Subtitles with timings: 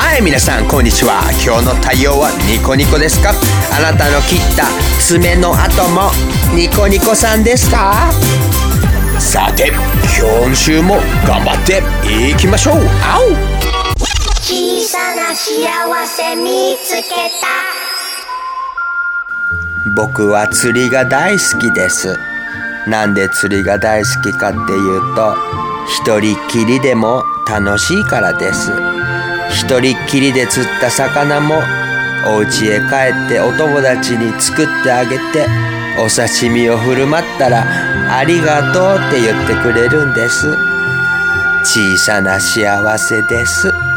[0.00, 1.22] はい皆さんこんにちは。
[1.44, 3.32] 今日の太陽はニコニコですか？
[3.74, 4.62] あなたの切った
[5.02, 6.12] 爪の跡も
[6.54, 8.08] ニコニコさんですか？
[9.18, 9.72] さて
[10.14, 11.82] 今週も頑張って
[12.30, 12.76] いきましょう。
[13.02, 13.24] あお
[14.38, 15.66] 小さな幸
[16.06, 17.02] せ見つけ
[17.42, 17.48] た。
[19.96, 22.16] 僕は釣りが大好きです。
[22.86, 25.34] なんで釣りが大好きかっていうと
[25.88, 28.70] 一人っきりでも楽しいからです
[29.50, 31.60] 一人っきりで釣った魚も
[32.26, 35.46] お家へ帰ってお友達に作ってあげて
[35.98, 37.64] お刺身を振る舞ったら
[38.16, 40.54] ありがとうって言ってくれるんです。
[41.64, 43.87] 小さな幸せです。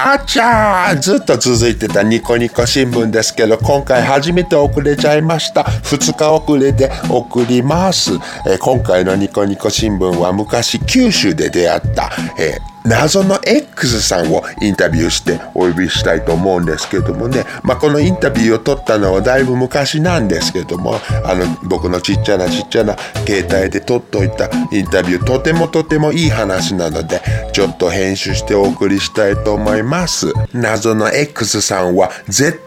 [0.00, 5.62] あちゃーずっと続いてたニコニコ新聞ですけど今回初めて遅れちゃいました。
[5.62, 8.12] 2日遅れで送ります、
[8.46, 27.20] えー今回のニコニコ新聞は昔九州で出会った、えー謎の X さんをインタビューしてお呼びしたいと思うんですけどもね、まあ、このインタビューを取ったのはだいぶ昔なんですけどもあの僕のちっちゃなちっちゃな携帯で撮っといたインタビューとてもとてもいい話なので
[27.52, 30.32] ちょっと編集してお送りしたいと思います。
[30.54, 32.58] 謎の X さんは Z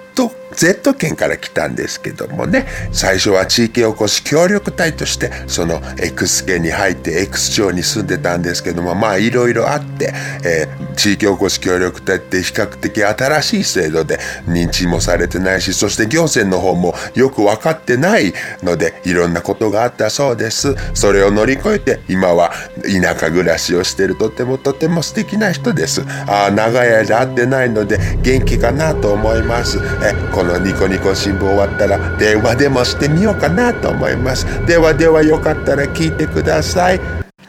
[0.55, 10.13] Z 県から来たんですけどもね最初は地域おこし協力隊としてその X 県に入って X 町に住んでたんですけどもまあいろいろあって、
[10.44, 20.75] えー地域おこし協力隊って比較的新しい制度で認知もされてないしそして行政の方もよく分かってないのでいろんなことがあったそうです。
[20.94, 22.52] それを乗り越えて今は
[22.83, 26.03] 田舎暮らしをしてるとてもとても素敵な人です。
[26.27, 29.79] ああ長い間会ってないので元気かなと思います。
[30.03, 34.44] えこのニコニコ新聞終わったら電話でもしてみようかなと思います。
[34.66, 37.00] ではではよかったら聞いてください。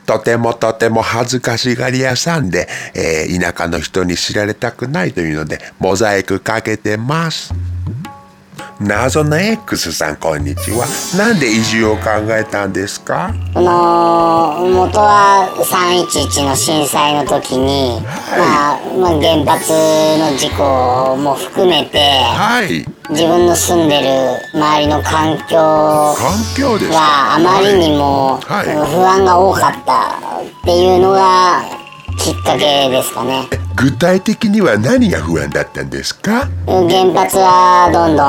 [0.05, 7.55] とてもとても恥ずかしがり屋さんで、えー田舎の人に知られたくないというのでモザイクかけてます。
[8.85, 10.87] 謎の X さんこんにちは。
[11.17, 13.33] なんで移住を考えたんですか？
[13.55, 19.73] あのー元は311の震災の時に、まあ、まあ原発
[20.19, 22.85] の事故も含めてはい。
[23.11, 26.97] 自分の住んでる周りの環境環境ですか？
[26.99, 28.67] があまりにもはい。
[28.67, 31.63] 不安が多かったっていうのが
[32.23, 33.49] きっかけですかね。
[33.75, 36.49] 具体的には何が不安だったんですか？
[36.67, 38.27] 原発はどんどん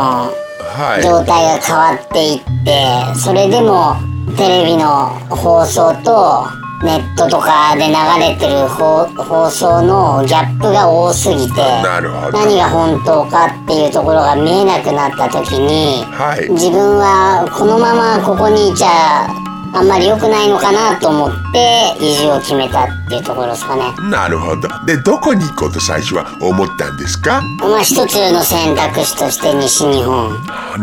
[0.74, 1.04] はい。
[1.04, 3.96] 状態が変わっていってそれでも
[4.36, 6.48] テレビの放送と
[6.84, 19.28] ネットとかで流れてる放放送のギャップが多すぎて何が本当かっていうところが見えなくなった時に、はい自分はこのままここにいちゃ
[19.76, 23.82] あんまり良くないのかなと思って移住を決めたっていうところですかね。
[24.10, 24.70] なるほど。
[24.86, 27.42] でどこに行こうと最初は思ったんですか？
[27.60, 30.30] まあ一つの選択肢として西日本。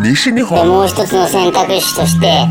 [0.02, 0.66] で西日本。
[0.66, 2.46] もう一つの選択肢として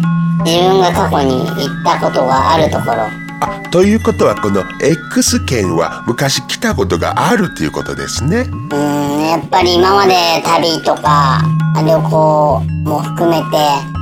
[0.45, 3.03] 自分が過去に行ったことがあるところ。
[3.41, 8.39] あということはこの X 県は昔来たことがあるということですね。
[8.39, 10.13] うーんやっぱり今まで
[10.45, 11.41] 旅とか
[11.75, 13.98] 旅行も含めて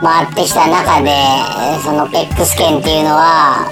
[0.00, 3.66] 回ってきた中でえーその X 県っていうのは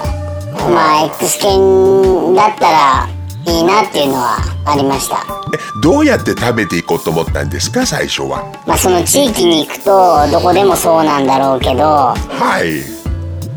[0.73, 3.07] まあ X 県だったら
[3.47, 5.17] いいなっていうのはありました。
[5.53, 8.51] えどうやって食べていこうと思ったんですか最初は？
[8.65, 12.15] まあその地域に行くとどこでもそうなんだろうけどは
[12.63, 12.81] い。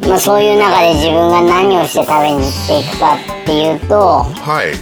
[0.06, 4.74] まあそういう中で自分が何をして食べに行っていくかっていうとはい。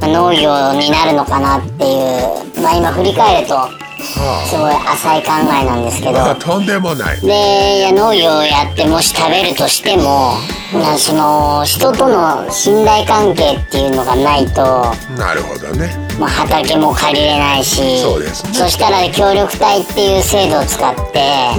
[0.00, 3.56] まあ農業になるのかなっていうまあ今振り返ると
[4.04, 6.22] すごい浅い考えなんですけど。
[6.22, 7.20] あとんでもない。
[7.20, 10.34] で農業をやってもし食べるとしても
[10.72, 15.96] まあその人との信頼関係っていうのがないと、なるほどね。
[16.18, 18.52] まあ、畑も借りれないしそうですね。
[18.52, 21.50] そしたら協力隊っていう制度を使って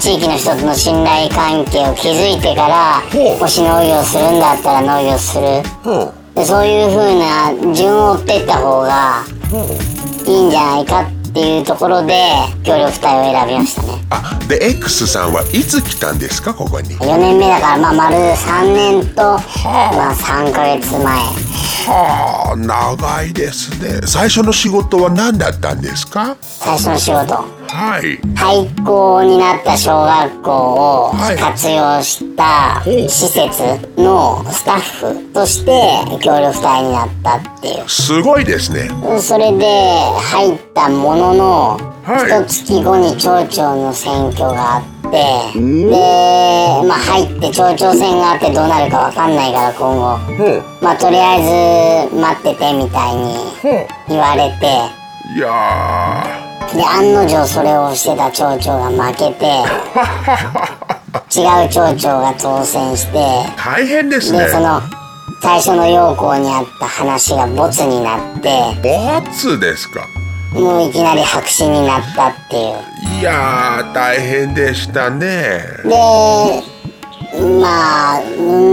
[0.00, 3.02] 地域の人との信頼関係を築いてから
[3.38, 5.62] もし農業するんだったら農業する。
[5.84, 6.20] う。
[6.20, 9.24] んでそういう風な順を追ってった方が
[10.26, 12.14] いいんじゃないかっていうところで
[12.62, 13.88] 協力隊を選びましたね。
[14.10, 21.43] あで X さんはいつ来たんですかここに？4年目だからまあ丸3年と、まあ、3ヶ月前
[21.86, 24.00] はあ長いですね。
[24.06, 26.36] 最初の仕事は何だったんですか？
[26.40, 27.34] 最初の仕事。
[27.68, 28.18] はい。
[28.36, 31.36] 廃校になった小学校をはい。
[31.36, 33.62] 活用した施設
[33.96, 37.88] のスタッフとして協力隊になったっていう。
[37.88, 38.88] すごいですね。
[39.20, 39.66] それで
[40.20, 42.44] 入ったもののはい。
[42.44, 50.18] 一月後に町長の選挙があってでまあ入って町長選があってどうなるかわかんないから今後。
[50.82, 53.34] まあとりあえず待っててみたいに
[54.08, 54.66] 言われて。
[55.36, 56.26] いや
[56.74, 59.64] で案の定それをしてた町長が負けて
[61.40, 64.40] 違う町長が当選してー大変ですね。
[64.40, 64.80] でその
[65.40, 68.74] 最初の要項にあった話がボツになって。
[68.82, 70.00] ボツですか
[70.54, 72.58] もういきなり白紙になったってい
[73.16, 73.20] う。
[73.20, 75.60] いやー大変でしたね。
[75.84, 75.90] で
[77.60, 78.20] まあ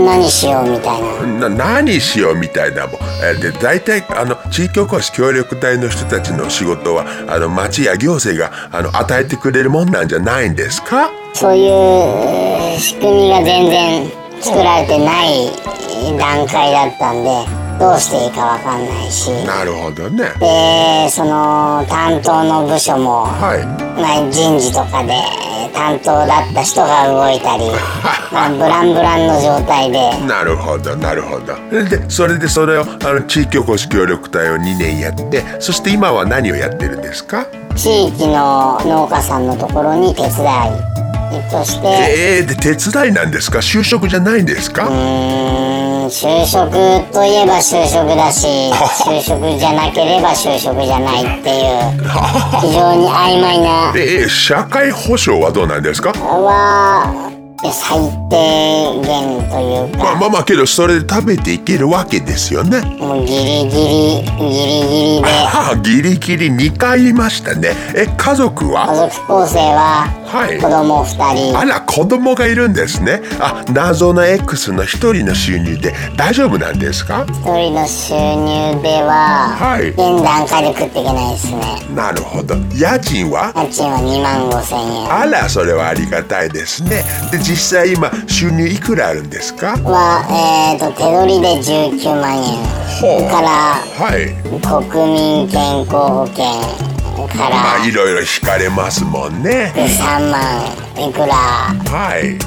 [0.06, 1.48] 何しようみたいな。
[1.48, 2.96] な何しようみたいなもん。
[3.24, 11.10] えーで大体あの地域おこし協力隊の人たちの仕事はあの町や行政があの与えてくれるもんなんじゃないんですか？
[11.34, 15.50] そういう仕組みが全然作られてない
[16.18, 19.28] 段階だったんでどうしていいかわかんないし。
[19.44, 20.30] なるほどね。
[20.38, 23.66] でその担当の部署も、はい。
[24.00, 25.12] まあ、人事とかで
[25.74, 27.64] 担当だった人が動いたり、
[28.32, 30.16] まあ、ブランブランの状態で。
[30.26, 31.54] なるほどなるほど。
[31.88, 37.46] でそれでそれをあの地域おこし協力隊を2年やってそして今は何をやってるんですか？
[37.74, 41.01] 地域の農家さんのところに手伝い
[41.50, 41.88] として。
[41.88, 43.58] えー、で手伝いなんですか？
[43.58, 44.86] 就職じゃないんですか？
[44.88, 46.70] うーん就職
[47.12, 48.46] といえば就職だし
[49.04, 52.02] 就職じゃなければ就職じゃないっていう。
[52.60, 53.92] 非常に曖昧な。
[53.96, 56.10] えー、社会保障はどうなんですか？
[56.12, 57.32] は
[57.70, 57.98] 最
[58.28, 58.36] 低
[59.02, 60.04] 限というか。
[60.04, 62.80] まあまあまあけどそれで食べていけるわけですよね。
[62.98, 65.28] もうギリギリギリギリで。
[65.28, 67.74] はあギリギリ2回言いましたね。
[67.94, 70.58] え家族家は族構成ははい。
[70.58, 71.58] 子供2人。
[71.58, 73.20] あら子供がいるんですね。
[73.38, 79.90] あ謎の X の一人の収入で大丈夫なんですか？1人の収入でははい。
[79.90, 81.60] 現段階で食っていけないですね。
[81.94, 82.54] なるほど。
[82.74, 83.52] 家賃は？
[83.54, 85.12] 家賃は2万5千円。
[85.12, 87.04] あらそれはありがたいですね。
[87.30, 89.76] で実際今収入いくらあるんですか？
[89.84, 91.48] は、えー、と手取りで
[92.00, 93.28] 19万円。
[93.28, 93.48] から
[93.82, 94.32] はい。
[94.88, 96.44] 国民健康保険
[97.28, 99.70] かまあらいろいろ引かれますもんね。
[99.76, 100.64] 3万
[101.08, 101.26] いくら。
[101.34, 102.38] はい。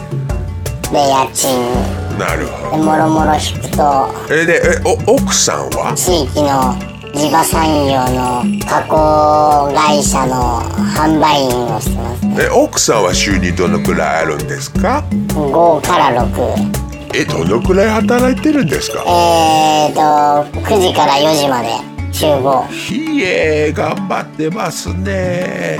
[0.91, 2.17] で家賃。
[2.17, 3.77] なるほでもろもろ引くと。
[3.77, 5.93] どえでえお奥さんは？
[5.95, 10.61] 地域の地場産業の加工会社の
[10.95, 12.37] 販売員をしてますね。
[12.41, 19.03] え奥さんは収入どのくらいあるんですか？5から6えどのくらい働いてるんですか？
[19.07, 21.69] えーと9時から4時まで
[22.11, 22.63] 集合。
[22.67, 25.79] ひえ頑張ってますね。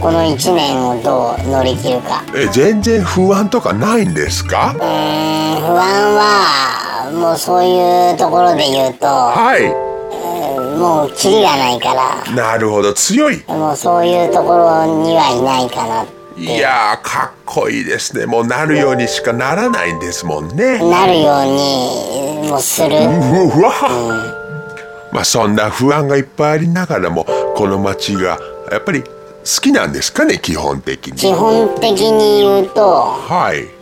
[0.00, 2.22] この1年をどう乗り切るか。
[2.34, 4.74] え全然不安とかないんですか？
[4.76, 9.85] うーん不安はもうそういうところで言うとはい
[10.76, 12.32] もうキリがないから。
[12.32, 12.92] なるほど。
[12.92, 13.42] 強い。
[13.48, 16.06] もうそういうところにはいないかな
[16.38, 18.26] いやーかっこいいですね。
[18.26, 20.78] もうなるようにしかならないんですもんね。
[20.90, 21.44] なるよう
[22.42, 22.90] にもうする。
[22.90, 23.72] うわ、
[25.12, 27.24] まあそんな不安がいっぱいありながらも
[27.56, 28.38] この街が
[28.70, 29.10] やっぱり好
[29.62, 31.16] きなんですかね基本的に。
[31.16, 33.75] 基本的に言うとはい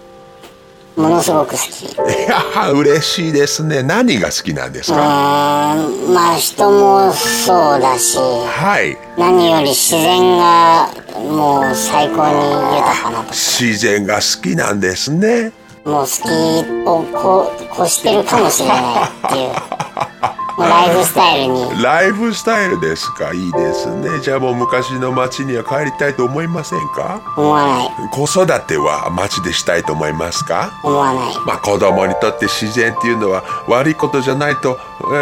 [0.96, 1.86] ものすごく好き。
[1.86, 3.82] ういやー嬉しいですね。
[3.82, 8.96] 何が好きなんですか、まあ人もそうだしはい。
[9.18, 15.52] 何より自然がもう最高に豊かなと自然が好きなんですね。
[15.84, 17.52] もう好きをこ
[17.84, 19.50] 越してるかもしれないっていう
[20.58, 21.82] ライフスタイルに。
[21.82, 23.32] ライフスタイルですか？
[23.34, 24.20] いいですね。
[24.20, 27.20] じゃあもう昔の街には帰りたいと思いませんか？
[27.36, 27.88] 思わない。
[28.10, 30.70] 子育ては街でしたいと思いますか？
[30.84, 31.34] 思わない。
[31.46, 34.78] まあ子供にとって自然っていうのは悪いことじゃないと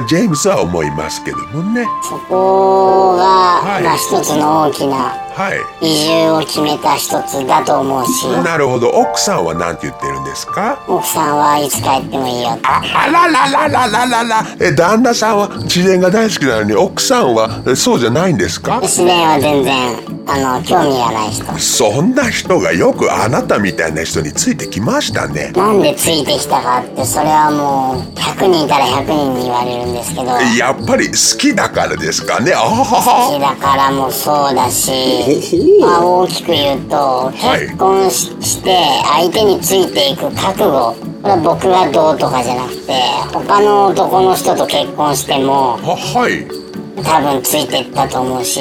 [0.09, 1.87] ジェームスは思いますけどもね。
[2.03, 3.25] そこが、
[3.63, 3.83] はい。
[3.83, 5.87] まあ一つの大きなはい。
[5.87, 8.27] 移住を決めた一つだと思うし。
[8.45, 8.89] なるほど。
[8.91, 10.79] 奥さんは何て言ってるんですか？
[10.89, 14.45] 奥さんはいつ帰ってもいいよああららららららら。
[14.61, 18.81] え旦那さんは自然が大好きなのに奥さんはえそうじゃないんですか？
[18.83, 21.45] 自然は全然あの興味がない人。
[21.59, 25.53] そんな人がよくあなたみたいな人についてきましたね。
[25.55, 30.27] なんでついてきたかってそれはもう100人いたら100人に言われるんですけど。
[30.27, 32.53] 好やっぱり好きだからですかね。
[32.55, 37.67] あははきだからもそうだしまあ大きく言うとはい。
[37.67, 40.95] 結婚しして相手についていく覚悟。
[41.23, 42.93] これは僕がどうとかじゃなくて
[43.33, 46.62] 他の男の人と結婚してもははい
[47.05, 48.61] 多分ついてったと思うし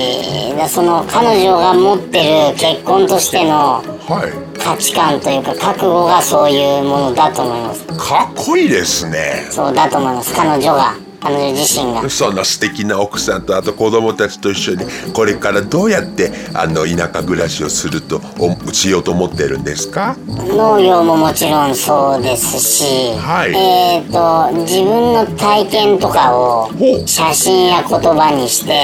[0.58, 4.60] だその彼女が持ってる結婚としてのはい。
[4.60, 7.86] 価値観というか覚悟がそういうものだと思います。
[7.88, 9.48] かっこいいですね。
[9.50, 10.36] そうだと思います。
[10.36, 12.10] 彼女が彼女自身が。
[12.10, 20.16] そんな素敵な奥さんとあと子供たちと一緒にこれからどうやってあの田舎暮らしをするとおしようと思ってるんですか？
[20.28, 23.54] 農業ももちろんそうですし、はい。
[23.54, 26.70] えっ、と自分の体験とかを
[27.06, 28.82] 写真や言葉にして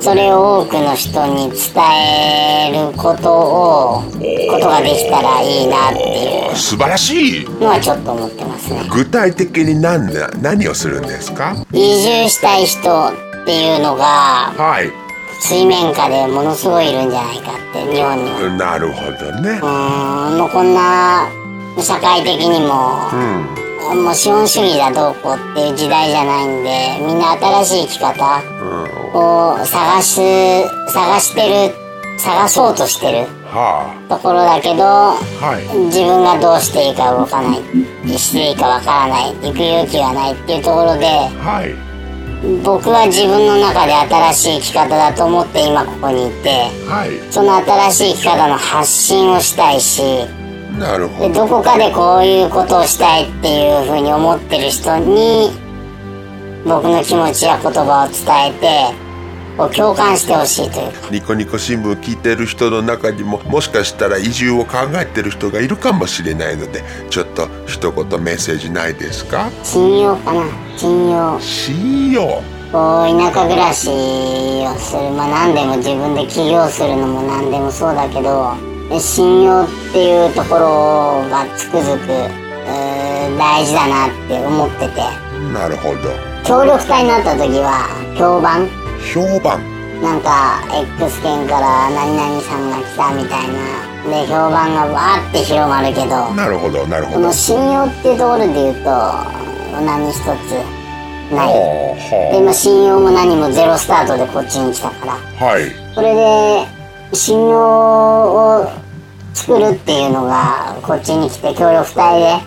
[0.00, 1.58] それを多くの人に伝
[2.68, 6.56] えることをことができたらいいなっていう。
[6.56, 7.44] 素晴らしい。
[7.60, 8.88] のはちょっと思ってますね。
[8.92, 11.39] 具体的に何だ何をするんですか？
[11.72, 14.92] 移住したい人っていうのがはい。
[15.40, 18.50] 水面下でものすごいいるんじゃないかって日本には。
[18.58, 19.58] なるほどね。
[19.62, 21.26] うーんもうこんな
[21.80, 24.04] 社会的にもうん。
[24.04, 28.42] もう資本主義だどうこうっていう時代じゃないんでみんな新しい生き方
[29.14, 30.20] を探す
[30.92, 31.74] 探してる
[32.18, 33.18] 探そうとしてる。
[33.18, 33.39] は
[34.08, 35.76] ところだけどあはい。
[35.86, 41.74] 自分がどうしていいか動かないしていいかわからない行く勇気がないっていうところではい。
[42.64, 43.92] 僕は自分の中で
[44.32, 47.32] 新しい生き方だと思って今ここにいてはい。
[47.32, 50.02] その新しい生き方の発信をしたいし
[50.78, 51.28] なるほど。
[51.28, 55.50] でどこかでこういうことをしたいっていうふうに思ってる人に
[56.64, 59.09] 僕の気持ちや言葉を伝えて
[59.60, 61.10] こう共感してほしいというか。
[61.10, 69.50] ニコニコ新聞聞いてる人の中にももしかしたら移住を考えてる人がいるかもしれないのでちょっと一言メッセージないですか？
[69.62, 70.46] 信用かな？
[70.78, 71.38] 信用。
[71.40, 72.22] 信用。
[72.72, 75.10] こう田舎暮らしをする。
[75.10, 78.54] まあ何でも自分で起業するのも何でもそうだけど。
[78.88, 82.06] で信用っていうところがつくづく
[83.38, 85.02] 大事だなって思ってて。
[85.52, 86.08] なるほど。
[86.44, 87.86] 協力隊になった時は
[88.16, 88.66] 評判
[89.12, 89.60] 評判。
[90.02, 90.62] なんか
[90.98, 93.90] X 県から何々さんが来たみたいな。
[94.08, 97.16] で評判がわーって広まるけどなるほどなるほど。
[97.16, 98.90] この信用ってところで言うと
[99.84, 100.24] 何一つ
[101.30, 101.52] ない。
[102.32, 105.12] で今信用も何もゼロスタートでこっちに来たから。
[105.46, 105.70] はい。
[105.94, 106.66] それで
[107.12, 108.70] 信用を
[109.34, 112.40] 作るっていうのがこっちに来て協力隊で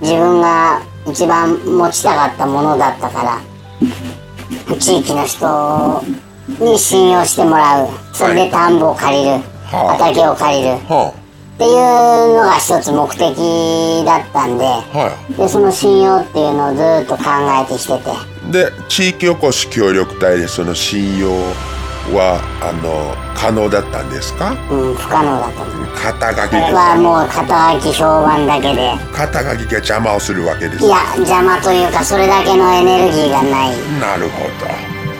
[0.00, 3.40] 自分が一番持ちたかったものだったから
[4.76, 6.02] 地域の人
[6.60, 7.88] に信用してもらう。
[8.12, 9.30] それで田んぼを借りる。
[9.30, 10.04] はあ。
[10.04, 10.68] 畑を借りる。
[10.88, 11.14] は
[11.54, 14.64] っていうのが一つ目的だったんで。
[14.64, 17.24] あはでその信用っていうのをずっと考
[17.62, 18.10] えてきてて。
[18.10, 21.30] いで地域おこし協力隊でその信用
[22.10, 24.52] はあの可能だったんですか？
[24.70, 26.56] うん不可能だと思う肩書き。
[26.74, 28.90] はもう肩書き評判だけで。
[29.14, 33.70] 肩書きが邪魔をするわけですいや邪魔というかそれだけのエネルギーがない。
[34.00, 34.66] なるほど。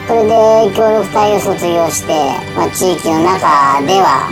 [0.05, 2.11] それで協力隊を卒業して、
[2.57, 4.27] まあ、地域の中では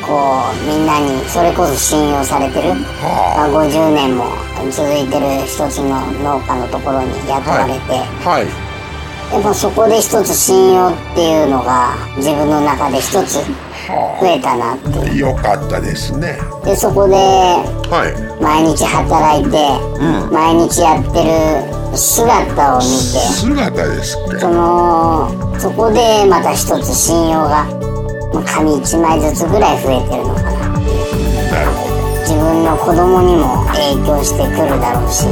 [0.00, 4.24] こうみんなにそれこそ信用されてる、まあ、50年も
[4.72, 8.67] 続いてる一つの農家のところに雇われて、はい
[9.32, 13.44] やっぱそこで一つ信用っていうのが自分の中で一つ
[14.20, 15.28] 増えたなっていう。
[15.28, 16.38] よかったですね。
[16.64, 18.42] でそこではい。
[18.42, 19.68] 毎日働いて、
[20.32, 22.88] 毎日やってる姿を見て
[23.32, 27.66] 姿ですそのそこでまた一つ信用が
[28.32, 30.50] まあ紙一枚ずつぐらい増えてるのかな。
[30.50, 31.98] なるほど。
[32.22, 35.24] 自分の子供にも影響してくるだろうし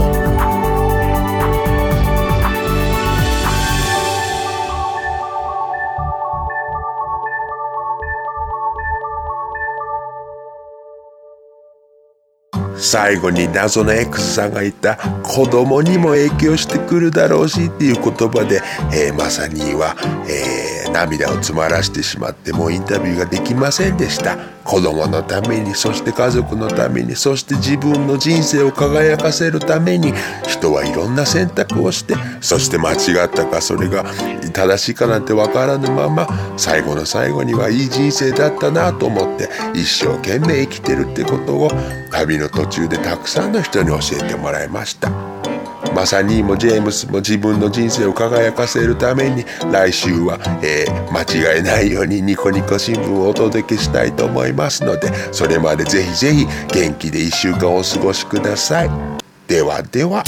[12.79, 18.61] 最後に謎の X さんがいた子供にも影響してくるだろうしっていう言葉で、
[18.93, 19.97] えーまさには、
[20.29, 24.57] えー涙を詰まらしてしまってもうインタビューができませんでした。
[24.65, 30.13] 子供のためにそして家族のためにそして自分の人生を輝かせるために
[30.49, 34.05] 人はいろんな選択をしてそして間違ったかそれが
[34.53, 36.27] 正しいかなんて分からぬまま
[36.57, 41.71] 最後の最後にはいい人生だったなと思って一生懸命生きてるってことを
[42.11, 45.36] 旅の途中でたくさんの人に教えてもらいました。
[45.97, 58.91] まさにもジェームスも自分の人生を輝かせるために来週は、えー間違えないようにニコニコ新聞をお届けしたいと思いますのでそれまでぜひぜひ元気で1週間お過ごしください
[59.49, 60.23] ではでは。